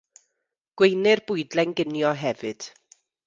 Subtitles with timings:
[0.81, 2.69] Gweinir bwydlen ginio hefyd.